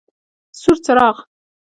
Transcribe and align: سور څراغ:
سور 0.59 0.77
څراغ: 0.85 1.15